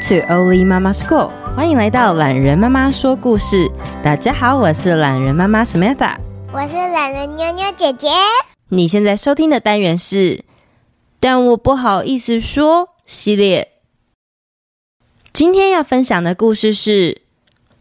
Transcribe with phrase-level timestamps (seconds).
[0.00, 3.70] To Oli Mama School，欢迎来到懒人妈妈说故事。
[4.02, 6.16] 大家好，我是懒人妈妈 Samantha，
[6.52, 8.08] 我是懒人妞妞姐姐。
[8.70, 10.42] 你现在收听的单元是，
[11.20, 13.72] 但我不好意思说系列。
[15.34, 17.20] 今天要分享的故事是：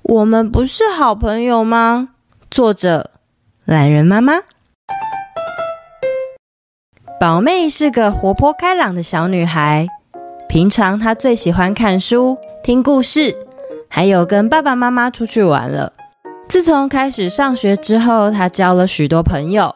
[0.01, 2.09] 我们不是好朋友吗？
[2.51, 3.11] 作者：
[3.63, 4.41] 懒人妈妈。
[7.17, 9.87] 宝妹是个活泼开朗的小女孩。
[10.49, 13.37] 平常她最喜欢看书、听故事，
[13.87, 15.93] 还有跟爸爸妈妈出去玩了。
[16.47, 19.75] 自从开始上学之后，她交了许多朋友。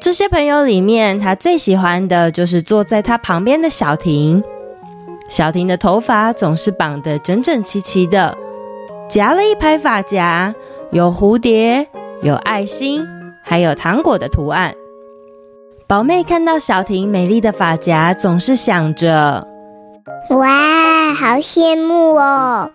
[0.00, 4.42] 这些朋友里面，她最喜欢的就是坐在她旁边的小婷。
[5.28, 8.34] 小婷的头发总是绑得整整齐齐的，
[9.10, 10.54] 夹了一排发夹，
[10.90, 11.86] 有蝴蝶、
[12.22, 13.06] 有爱心，
[13.44, 14.74] 还有糖果的图案。
[15.86, 19.51] 宝妹看到小婷美丽的发夹，总是想着。
[20.32, 22.70] 哇，好羡慕哦！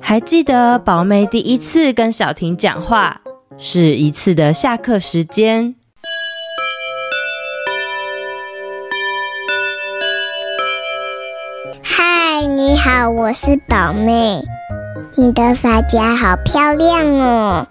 [0.00, 3.20] 还记得宝妹第一次跟小婷讲话，
[3.58, 5.74] 是一次的下课时间。
[11.82, 14.42] 嗨，你好，我是宝妹。
[15.16, 17.66] 你的发夹好漂亮哦！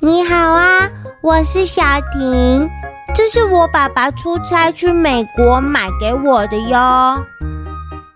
[0.00, 2.66] 你好啊，我是小婷。
[3.14, 7.22] 这是我爸爸出差去美国买给我的哟。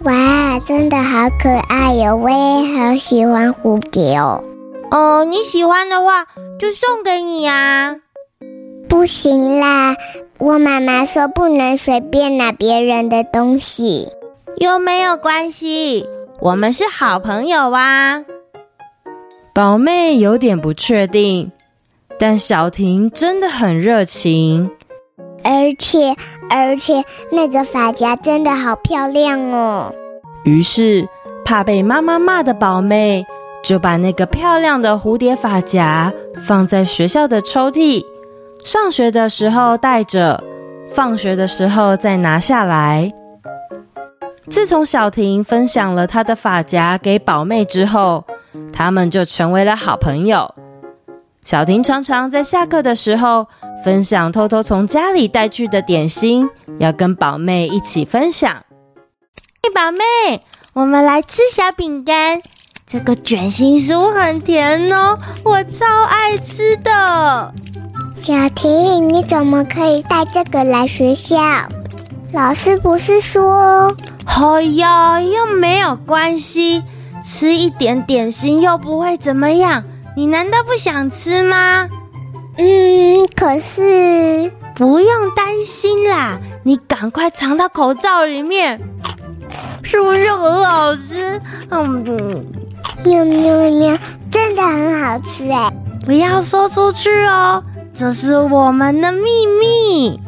[0.02, 2.16] 哇，真的好可爱哟！
[2.16, 4.42] 我也好喜欢蝴蝶哦。
[4.90, 6.24] 哦，你喜欢的话
[6.58, 7.96] 就送给你啊。
[8.88, 9.96] 不行啦，
[10.38, 14.08] 我妈妈说不能随便拿别人的东西。
[14.56, 16.08] 又没有关系，
[16.40, 18.24] 我们是好朋友啊。
[19.54, 21.52] 宝妹有点不确定，
[22.18, 24.70] 但小婷真的很热情。
[25.42, 26.14] 而且，
[26.48, 29.94] 而且那个发夹真的好漂亮哦。
[30.44, 31.08] 于是，
[31.44, 33.26] 怕被妈妈骂的宝妹
[33.62, 36.12] 就把那个漂亮的蝴蝶发夹
[36.46, 38.04] 放在学校的抽屉，
[38.64, 40.42] 上学的时候带着，
[40.94, 43.12] 放学的时候再拿下来。
[44.48, 48.24] 自从小婷分享了她的发夹给宝妹之后，
[48.72, 50.54] 他们就成为了好朋友。
[51.44, 53.46] 小婷常常在下课的时候，
[53.84, 56.48] 分享偷偷从家里带去的点心，
[56.78, 58.64] 要跟宝妹一起分享。
[59.62, 60.42] 嘿，宝妹，
[60.74, 62.38] 我们来吃小饼干。
[62.86, 67.54] 这个卷心酥很甜哦，我超爱吃的。
[68.16, 71.38] 小婷，你怎么可以带这个来学校？
[72.32, 73.90] 老师不是说……
[74.26, 76.82] 哎呀，又没有关系，
[77.22, 79.84] 吃一点点心又不会怎么样。
[80.16, 81.88] 你难道不想吃吗？
[82.56, 88.80] 嗯，可是不用担心啦，你赶快藏到口罩里面，
[89.82, 91.40] 是不是很好吃？
[91.70, 92.44] 嗯，
[93.04, 93.98] 喵喵喵，
[94.30, 95.72] 真的很好吃哎！
[96.04, 97.62] 不要说出去哦，
[97.94, 100.20] 这是我们的秘密。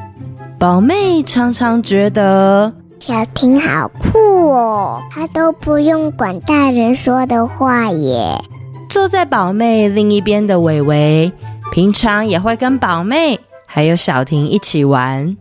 [0.58, 4.18] 宝妹常常觉得小婷好酷
[4.52, 8.40] 哦，她都不用管大人说的话耶。
[8.88, 11.32] 坐在宝妹另一边的伟伟，
[11.72, 15.38] 平常也会跟宝妹还有小婷一起玩。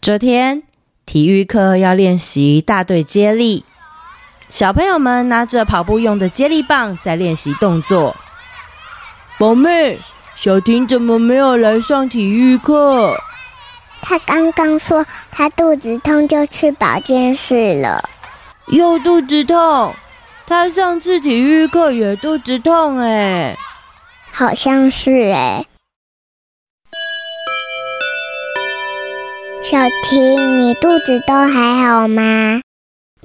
[0.00, 0.64] 这天
[1.06, 3.64] 体育课要练习大队接力，
[4.48, 8.16] 小朋友们拿着跑步用的接力棒在练习动作。
[9.38, 10.00] 宝妹，
[10.34, 13.16] 小婷怎么没有来上体育课？
[14.02, 18.02] 她刚刚说她肚子痛，就去保健室了。
[18.66, 19.94] 又肚子痛？
[20.48, 23.56] 她上次体育课也肚子痛哎，
[24.32, 25.66] 好像是哎。
[29.60, 32.60] 小婷，你肚子都还好吗？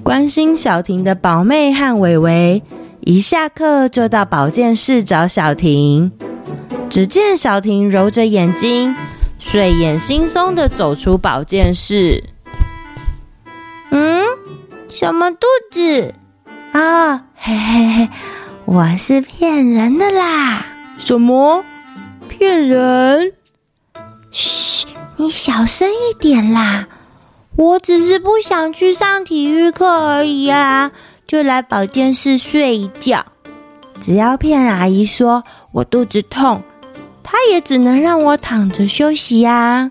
[0.02, 2.62] 关心小婷的宝妹和伟伟，
[3.00, 6.12] 一下课就到保健室找小婷。
[6.90, 8.94] 只见小婷揉着眼睛，
[9.38, 12.24] 睡眼惺忪的走出保健室。
[13.90, 14.24] 嗯，
[14.90, 16.12] 什么肚子？
[16.72, 18.08] 啊、哦，嘿嘿嘿，
[18.64, 20.66] 我是骗人的啦！
[20.98, 21.64] 什么？
[22.28, 23.32] 骗人？
[24.30, 24.86] 嘘，
[25.16, 26.86] 你小声一点啦！
[27.56, 30.90] 我只是不想去上体育课而已啊，
[31.26, 33.24] 就来保健室睡一觉。
[34.00, 36.62] 只要骗阿姨说我肚子痛，
[37.22, 39.90] 她也只能让我躺着休息呀。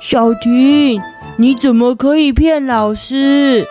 [0.00, 1.02] 小婷，
[1.36, 3.66] 你怎么可以骗老师？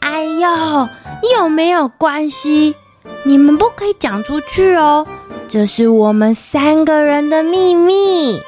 [0.00, 0.88] 哎呦！
[1.36, 2.76] 有没有关系？
[3.24, 5.06] 你们不可以讲出去哦，
[5.54, 8.42] 这是我们三个人的秘密。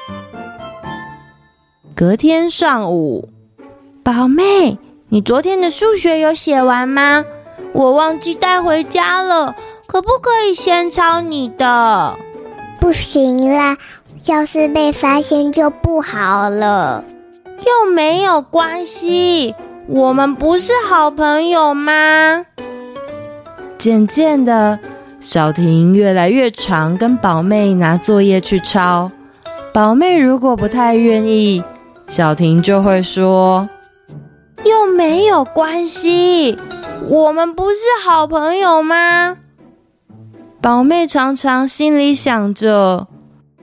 [1.95, 3.29] 隔天上午，
[4.03, 4.77] 宝妹，
[5.07, 7.23] 你昨天的数学有写完吗？
[7.71, 9.55] 我忘记带回家了，
[9.87, 12.17] 可不可以先抄你的？
[12.77, 13.77] 不行啦，
[14.25, 17.05] 要是被发现就不好了。
[17.45, 19.55] 又没有关系，
[19.87, 22.45] 我们不是好朋友吗？
[23.77, 24.77] 渐渐的，
[25.19, 29.11] 小婷越来越常跟宝妹拿作业去抄。
[29.73, 31.63] 宝妹如果不太愿意，
[32.07, 33.67] 小婷就会说
[34.63, 36.57] ：“又没有关系，
[37.07, 39.37] 我们不是好朋友吗？”
[40.61, 43.07] 宝妹常常心里想着：“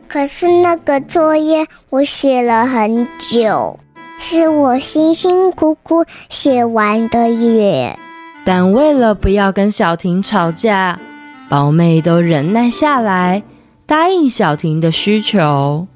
[0.08, 3.78] 可是那个作业我写了很久，
[4.18, 7.98] 是我辛辛苦苦写完的耶。”
[8.44, 11.00] 但为了不要跟小婷吵架，
[11.48, 13.42] 宝妹都忍耐下来，
[13.86, 15.86] 答应小婷的需求。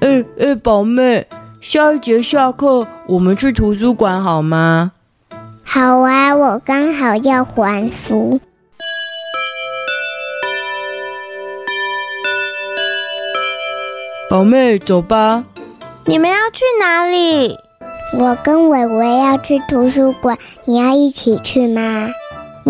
[0.00, 1.26] 哎哎，宝妹，
[1.60, 4.92] 下一节下课我们去图书馆好吗？
[5.62, 8.40] 好啊，我刚好要还书。
[14.30, 15.44] 宝妹，走吧。
[16.06, 17.56] 你们要去哪里？
[18.16, 22.08] 我跟伟伟要去图书馆，你要一起去吗？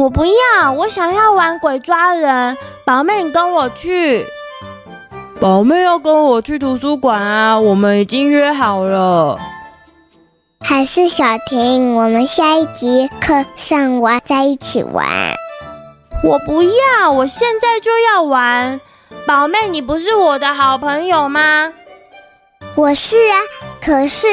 [0.00, 2.56] 我不要，我想要玩鬼抓人。
[2.86, 4.26] 宝妹，你跟我去。
[5.38, 9.38] 宝妹要跟我去图书馆啊，我们已经约好了。
[10.58, 15.06] 还是小婷，我们下一节课上完再一起玩。
[16.24, 18.80] 我不要，我现在就要玩。
[19.26, 21.74] 宝妹，你不是我的好朋友吗？
[22.74, 23.36] 我是啊，
[23.84, 24.26] 可是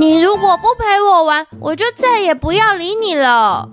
[0.00, 3.68] 你如果不陪我玩，我就再也不要理你了。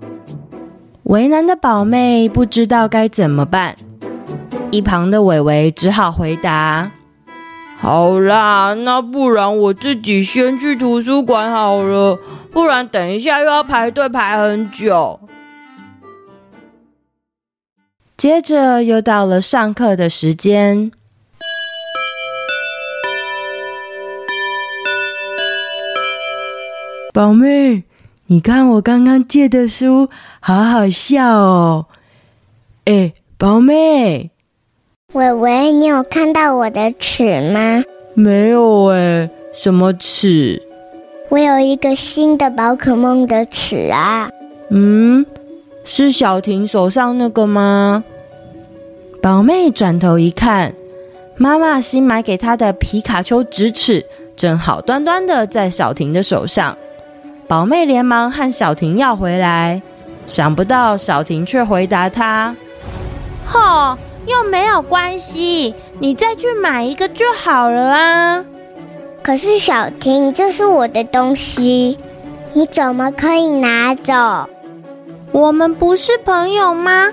[1.06, 3.76] 为难的宝妹不知道该怎么办。
[4.72, 6.90] 一旁的伟伟只好回答
[7.78, 12.18] ：“好啦，那不然我自己先去图书馆好了，
[12.50, 15.20] 不然等一下又要排队排很久。”
[18.18, 20.90] 接着又到了上课的时间。
[27.14, 27.84] 宝妹，
[28.28, 30.08] 你看我刚刚借的书，
[30.40, 31.86] 好好笑哦！
[32.84, 34.30] 哎，宝妹。
[35.12, 37.84] 伟伟，你有看到我的尺吗？
[38.14, 40.60] 没有哎，什么尺？
[41.28, 44.28] 我有一个新的宝可梦的尺啊。
[44.70, 45.24] 嗯，
[45.84, 48.02] 是小婷手上那个吗？
[49.22, 50.74] 宝妹转头一看，
[51.36, 56.76] 妈妈新买给她的皮卡丘直尺正好端端的在小婷的手上。
[57.48, 59.82] 宝妹连忙和小婷要回来，
[60.26, 62.54] 想不到小婷却回答她
[63.46, 68.44] ：“吼。”又没有关系，你再去买一个就好了啊。
[69.22, 71.96] 可是小婷，这是我的东西，
[72.52, 74.50] 你怎么可以拿走？
[75.30, 77.12] 我们不是朋友吗？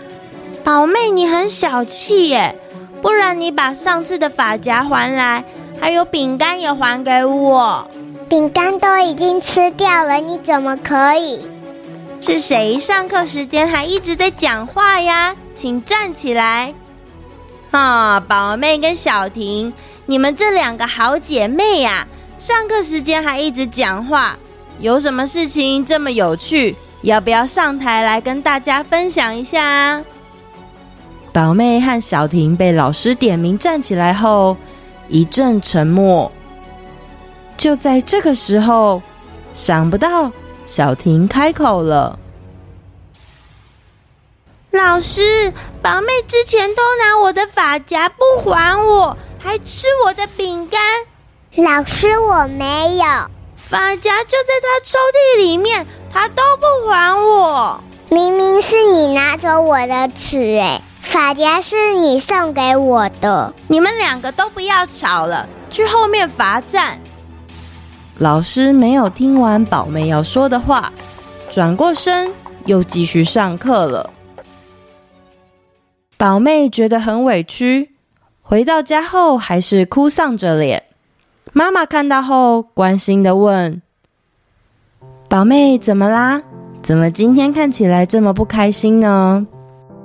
[0.64, 2.56] 宝妹，你很小气耶！
[3.00, 5.44] 不然你把上次的发夹还来，
[5.80, 7.88] 还有饼干也还给我。
[8.34, 11.40] 饼干都已经吃掉了，你怎么可以？
[12.20, 15.36] 是谁上课时间还一直在讲话呀？
[15.54, 16.74] 请站起来。
[17.70, 19.72] 啊，宝妹跟小婷，
[20.08, 22.08] 你们这两个好姐妹呀，
[22.40, 24.36] 上课时间还一直讲话，
[24.80, 26.76] 有什么事情这么有趣？
[27.04, 30.02] 要不要上台来跟大家分享一下啊？
[31.32, 34.58] 宝妹和小婷被老师点名站起来后，
[35.08, 36.32] 一阵沉默。
[37.64, 39.02] 就在这个时候，
[39.54, 40.30] 想不到
[40.66, 42.20] 小婷开口了。
[44.72, 50.82] 老师，宝妹之前偷拿我的发夹不还我，还吃我的饼干。
[51.56, 53.06] 老师，我没有，
[53.56, 57.82] 发夹就在他抽屉里面，他都不还我。
[58.10, 63.54] 明明是你拿走我的尺，哎，发夹是你送给我的。
[63.70, 67.00] 你们两个都不要吵了，去后面罚站。
[68.18, 70.92] 老师没有听完宝妹要说的话，
[71.50, 72.32] 转过身
[72.66, 74.10] 又继续上课了。
[76.18, 77.90] 宝妹觉得很委屈，
[78.42, 80.84] 回到家后还是哭丧着脸。
[81.52, 83.82] 妈妈看到后，关心地问
[85.28, 86.42] ：“宝妹怎么啦？
[86.82, 89.46] 怎么今天看起来这么不开心呢？”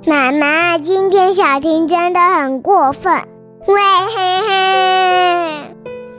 [0.05, 3.13] 妈妈，今天小婷真的很过分，
[3.65, 5.18] 喂嘿嘿。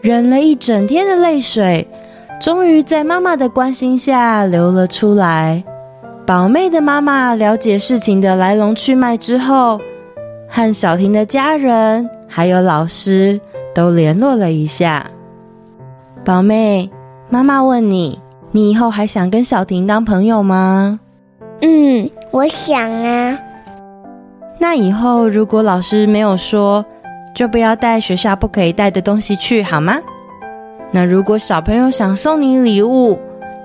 [0.02, 1.86] 忍了一整天的泪水，
[2.40, 5.62] 终于在妈妈的关心下流了出来。
[6.26, 9.80] 宝妹的妈妈了解事情的来龙去脉之后，
[10.48, 13.38] 和小婷的家人还有老师
[13.74, 15.04] 都联络了一下。
[16.24, 16.88] 宝妹，
[17.28, 18.18] 妈妈问你，
[18.52, 20.98] 你以后还想跟小婷当朋友吗？
[21.60, 23.38] 嗯，我想啊。
[24.58, 26.84] 那以后如果老师没有说，
[27.34, 29.98] 就不要带学校不可以带的东西去，好吗？
[30.90, 33.18] 那如果小朋友想送你礼物，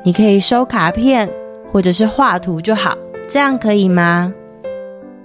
[0.04, 1.30] 你可以收卡片
[1.72, 2.96] 或者是画图就好，
[3.28, 4.32] 这样可以吗？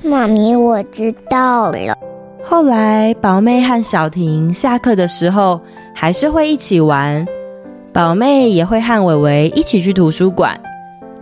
[0.02, 1.94] 妈咪，我知道了。
[2.42, 5.61] 后来，宝妹和小婷下课的时候
[5.94, 7.26] 还是会一起玩，
[7.92, 10.59] 宝妹也会和伟伟一起去图书馆。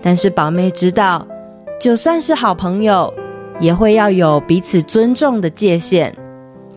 [0.00, 1.26] 但是宝妹知道，
[1.80, 3.12] 就算是好朋友，
[3.58, 6.14] 也会要有彼此尊重的界限，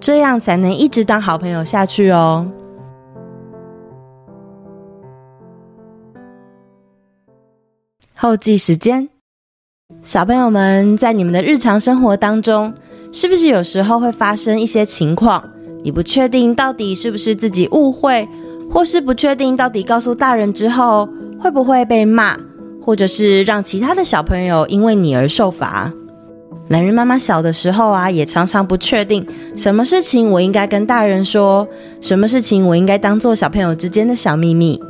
[0.01, 2.47] 这样才能一直当好朋友下去哦。
[8.15, 9.09] 后记时间，
[10.01, 12.73] 小朋友们在你们的日常生活当中，
[13.11, 15.47] 是不是有时候会发生一些情况，
[15.83, 18.27] 你不确定到底是不是自己误会，
[18.71, 21.07] 或是不确定到底告诉大人之后
[21.39, 22.37] 会不会被骂，
[22.83, 25.93] 或者是让其他的小朋友因为你而受罚？
[26.69, 29.25] 懒人妈妈小的时候啊，也常常不确定
[29.55, 31.67] 什么事情我应该跟大人说，
[31.99, 34.81] 什么事情我应该当做小朋友之间的小秘密。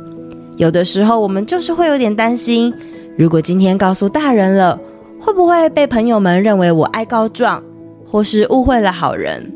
[0.56, 2.72] 有的时候我们就是会有点担心，
[3.16, 4.78] 如果今天告诉大人了，
[5.18, 7.62] 会不会被朋友们认为我爱告状？
[8.06, 9.52] 或是误会了好人。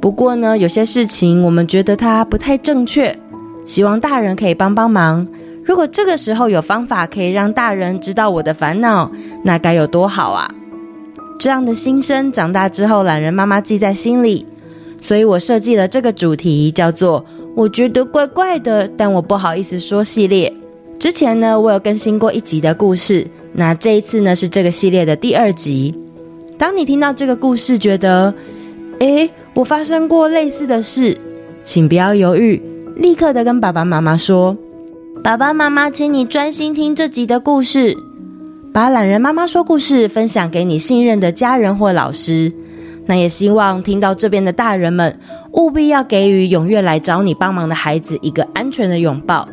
[0.00, 3.14] 不过呢，有些事情我们觉得它不太正确，
[3.66, 5.26] 希望大人可以帮帮忙。
[5.64, 9.10] 如果这个时候有方法可以让大人知道我的烦恼，
[9.42, 10.48] 那该有多好啊！
[11.38, 14.46] 这样的心声长大之后，懒人妈妈记在心里，
[15.00, 17.24] 所以我设计了这个主题，叫做
[17.54, 20.52] “我觉得怪怪的，但我不好意思说”系列。
[20.98, 25.94] 之前呢，我有更新过一集的故事，那这一次呢，是这个系列的第二集。
[26.56, 28.32] 当你听到这个故事，觉得，
[29.00, 31.16] 诶，我发生过类似的事，
[31.62, 32.60] 请不要犹豫，
[32.96, 34.56] 立刻的跟爸爸妈妈说，
[35.22, 37.94] 爸爸妈妈，请你专心听这集的故事，
[38.76, 42.52] 把懒人妈妈说故事分享给你信任的家人或老师。
[43.06, 45.18] 那也希望听到这边的大人们，
[45.52, 49.48] 务必要给予踊跃来找你帮忙的孩子一个安全的拥抱，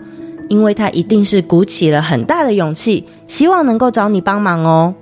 [0.49, 4.93] 因为他一定是鼓起了很大的勇气，希望能够找你帮忙哦。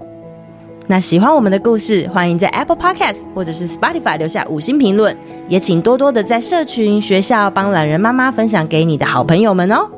[0.85, 5.17] 那喜欢我们的故事，欢迎在 Apple Podcast 或者是 Spotify 留下五星评论，
[5.49, 9.89] 也请多多的在社群、学校帮懒人妈妈分享给你的好朋友们哦。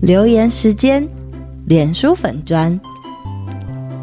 [0.00, 1.06] 留言时间，
[1.66, 2.80] 脸书粉砖，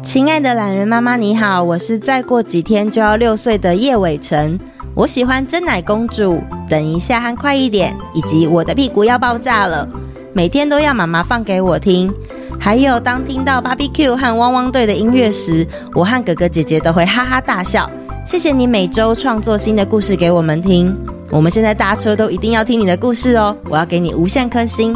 [0.02, 4.58] 亲爱的懒人妈妈你好，我是再过几天就要六岁的叶伟成，
[4.94, 9.88] 我喜欢珍奶公主，等一下和快一点，以及我的屁股要爆炸了。
[10.34, 12.12] 每天都要妈妈放给我听，
[12.60, 17.90] 还有当听到 BBQ 和汪汪队的音乐时，我和哥哥姐姐都会哈哈大笑。
[18.26, 20.94] 谢谢你每周创作新的故事给我们听，
[21.30, 23.56] 我们现在搭车都一定要听你的故事哦。
[23.70, 24.94] 我要给你无限颗星。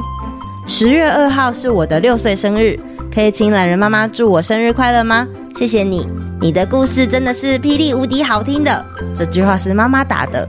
[0.70, 2.78] 十月二号是我的六岁生日，
[3.12, 5.26] 可以请懒人妈妈祝我生日快乐吗？
[5.56, 6.08] 谢谢你，
[6.40, 8.86] 你的故事真的是霹雳无敌好听的。
[9.12, 10.48] 这句话是妈妈打的。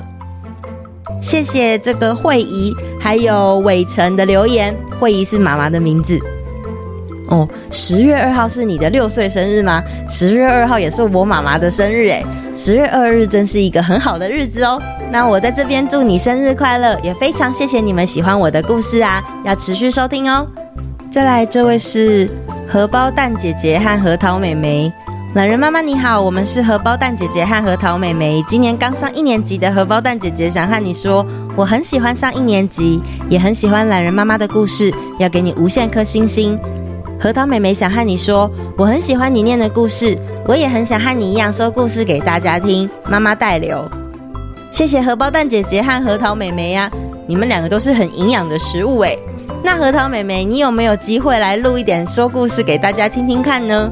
[1.24, 4.78] 谢谢这个慧仪，还有伟成的留言。
[5.00, 6.20] 慧仪是妈妈的名字
[7.32, 7.48] 哦。
[7.72, 9.84] 十月二号是你的六岁生日吗？
[10.08, 12.24] 十月二号也是我妈妈的生日诶。
[12.56, 14.80] 十月二日真是一个很好的日子哦。
[15.10, 20.46] 那我在这边祝你生日快乐，也非常谢谢你们喜欢我的故事啊，要持续收听哦。
[21.12, 22.30] 再来，这位是
[22.68, 24.92] 荷包蛋姐姐和核桃妹妹。
[25.34, 28.44] 懒人妈妈你好，我们是荷包蛋姐姐和核桃妹妹。
[28.50, 36.60] 今年刚上一年级的荷包蛋姐姐想和你说，我很喜欢上一年级，也很喜欢懒人妈妈的故事，要给你无限颗星星。
[37.22, 42.90] 核桃妹妹想和你说，我很喜欢你念的故事，我也很想和你一样说故事给大家听。
[43.08, 43.88] 妈妈代留，
[44.72, 46.90] 谢谢荷包蛋姐姐和核桃妹妹呀、
[47.28, 49.20] 你们两个都是很营养的食物诶。
[49.64, 53.92] 那核桃妹妹，你有没有机会来录一点说故事给大家听听看呢？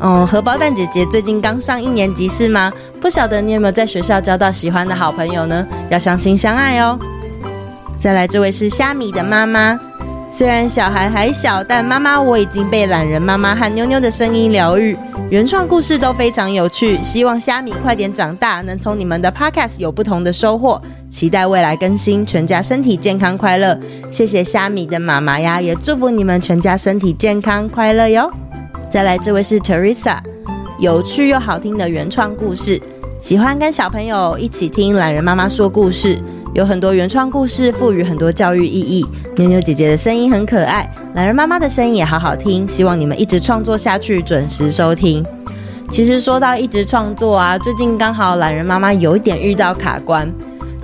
[0.00, 2.72] 嗯，荷包蛋姐姐最近刚上一年级是吗？
[3.02, 5.66] 不晓得你有没有在学校交到喜欢的好朋友呢？
[5.90, 6.98] 要相亲相爱哦。
[8.00, 9.78] 再来，这位是虾米的妈妈。
[10.34, 14.96] 虽然小孩还小，但妈妈我已经被懒人妈妈和妞妞的声音疗愈，
[15.28, 16.98] 原创故事都非常有趣。
[17.02, 20.80] 希望虾米快点长大，能从你们的 podcast 有不同的收获。
[21.10, 23.78] 期待未来更新，全家身体健康快乐。
[24.10, 28.30] 谢谢虾米的妈妈呀，也祝福你们全家身体健康快乐哟。
[28.88, 30.16] 再来，这位是 Teresa，
[30.78, 32.80] 有趣又好听的原创故事，
[33.20, 36.18] 喜欢跟小朋友一起听懒人妈妈说故事，
[36.54, 39.06] 有很多原创故事，赋予很多教育意义。
[39.36, 45.24] 妞妞姐姐的声音很可爱，懒人妈妈的声音也好好听，希望你们一直创作下去，准时收听。
[45.88, 50.30] 其实说到一直创作啊，最近刚好懒人妈妈有一点遇到卡关，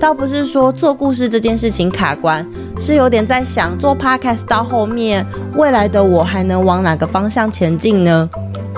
[0.00, 2.46] 倒不是说做故事这件事情卡关，
[2.78, 8.28] 是有点在想做 podcast 到后面，未来的我还能往哪个方向前进呢？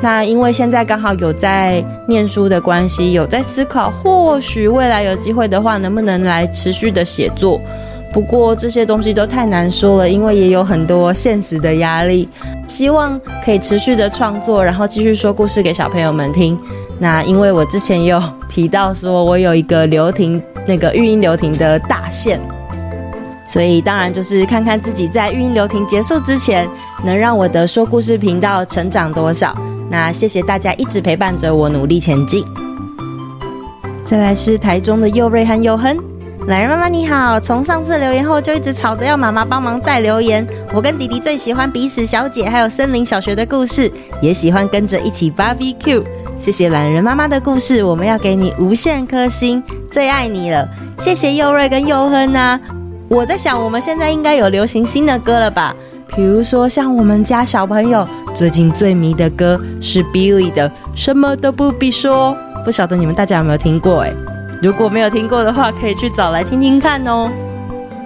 [0.02, 7.60] 那因为现在刚好有在念书的关系，有在思考，或许未来有机会的话，能不能来持续的写作。
[8.12, 12.28] 不过这些东西都太难说了，因为也有很多现实的压力。
[12.66, 16.58] 希望可以持续的创作，然后继续说故事给小朋友们听。
[16.98, 22.40] 那因为我之前有提到说，我有一个留停那个育婴留停的大限，
[23.46, 26.68] 所以当然就是看看自己在育婴留停结束之前，
[27.04, 29.54] 能让我的说故事频道成长多少。
[29.90, 32.44] 那谢谢大家一直陪伴着我努力前进。
[34.06, 35.98] 再来是台中的佑瑞和佑亨。
[36.46, 40.46] 懒人妈妈你好，从上次留言后就一直吵着要妈妈帮忙再留言。
[40.72, 43.92] 我跟弟弟最喜欢鼻屎小姐还有森林小学的故事，
[44.22, 46.02] 也喜欢跟着一起 barbecue。
[46.38, 50.66] 谢谢懒人妈妈的故事，我们要给你无限颗星，最爱你了。
[50.98, 52.58] 谢谢佑瑞跟佑亨啊！
[53.08, 55.74] 我在想，我们现在应该有流行新的歌了吧？
[56.14, 64.00] 比如说像我们家小朋友最近最迷的歌是 Billy 的《什么都不必说》，不晓得你们大家有没有听过？
[64.02, 64.14] 诶。
[64.62, 67.30] 如果没有听过的话，可以去找来听听看哦。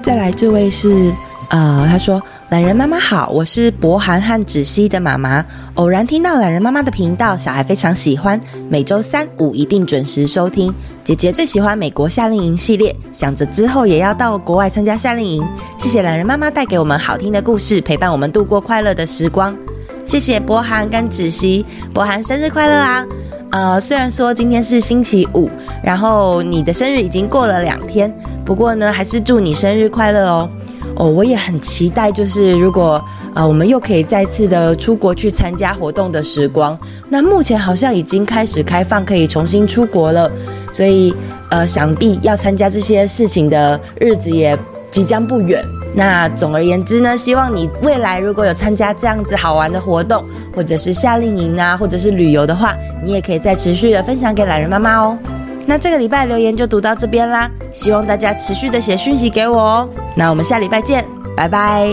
[0.03, 1.13] 再来这位是，
[1.55, 2.21] 呃，他说
[2.51, 5.45] ：“懒人妈妈好，我是博涵和芷熙的妈妈，
[5.75, 10.75] 偶然听到懒人妈妈的频道，小孩非常喜欢，每周三五一定准时收听。
[11.05, 15.47] 姐姐最喜欢美国夏令营系列，想着之后也要到国外参加夏令营。
[15.79, 19.57] 谢谢懒人妈妈带给我们好听的故事，陪伴我们度过快乐的时光。
[20.05, 23.07] 谢谢博涵跟芷熙，博涵生日快乐啊！”
[23.53, 25.49] 呃，虽然说今天是星期五，
[25.85, 28.13] 然后你的生日已经过了两天，
[28.45, 30.51] 不过呢，还是祝你生日快乐哦。
[30.97, 33.03] 哦，我也很期待，就是如果
[33.35, 36.79] 呃我们又可以再次的出国去参加活动的时光。
[37.09, 40.31] 那目前好像已经开始开放，可以重新出国了，
[40.73, 41.15] 所以
[41.51, 44.57] 呃，想必要参加这些事情的日子也
[44.91, 45.65] 即将不远。
[45.97, 55.19] 那总而言之呢，希望你未来如果有参加这样子好玩的活动，或者是夏令营啊，或者是旅游的话，你也可以再持续的分享给懒人妈妈哦。
[55.67, 59.89] 那这个礼拜留言就读到这边啦，希望大家持续的写讯息给我哦。
[60.17, 61.05] 那我们下礼拜见，
[61.37, 61.89] 拜拜。